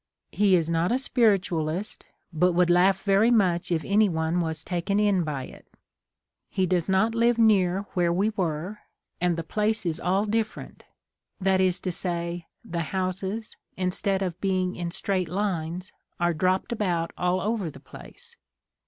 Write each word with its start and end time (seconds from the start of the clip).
He 0.31 0.55
is 0.55 0.67
not 0.67 0.91
a 0.91 0.97
Spiritualist, 0.97 2.05
but 2.33 2.53
would 2.53 2.71
laugh 2.71 3.03
very 3.03 3.29
much 3.29 3.71
if 3.71 3.83
anyone 3.85 4.39
was 4.41 4.63
taken 4.63 4.99
in 4.99 5.21
by 5.23 5.43
it. 5.43 5.67
He 6.49 6.65
does 6.65 6.89
not 6.89 7.13
live 7.13 7.37
near 7.37 7.81
where 7.93 8.11
we 8.11 8.31
were, 8.31 8.79
and 9.21 9.37
the 9.37 9.43
place 9.43 9.85
is 9.85 9.99
all 9.99 10.25
different, 10.25 10.85
i.e. 11.45 11.69
the 12.65 12.79
houses, 12.87 13.55
instead 13.77 14.23
of 14.23 14.41
being 14.41 14.75
in 14.75 14.89
straight 14.89 15.29
lines, 15.29 15.91
are 16.19 16.33
dropped 16.33 16.71
about 16.71 17.13
all 17.15 17.39
over 17.39 17.69
the 17.69 17.79
place. 17.79 18.35